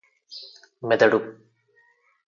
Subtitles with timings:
[0.83, 1.19] మెదడు